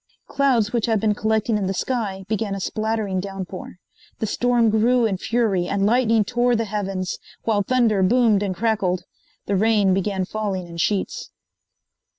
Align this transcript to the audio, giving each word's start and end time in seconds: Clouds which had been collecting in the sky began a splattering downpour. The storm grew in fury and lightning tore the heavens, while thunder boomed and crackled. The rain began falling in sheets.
Clouds 0.27 0.73
which 0.73 0.87
had 0.87 0.99
been 0.99 1.13
collecting 1.13 1.59
in 1.59 1.67
the 1.67 1.75
sky 1.75 2.25
began 2.27 2.55
a 2.55 2.59
splattering 2.59 3.19
downpour. 3.19 3.75
The 4.17 4.25
storm 4.25 4.71
grew 4.71 5.05
in 5.05 5.17
fury 5.17 5.67
and 5.67 5.85
lightning 5.85 6.25
tore 6.25 6.55
the 6.55 6.65
heavens, 6.65 7.19
while 7.43 7.61
thunder 7.61 8.01
boomed 8.01 8.41
and 8.41 8.55
crackled. 8.55 9.03
The 9.45 9.55
rain 9.55 9.93
began 9.93 10.25
falling 10.25 10.65
in 10.65 10.77
sheets. 10.77 11.29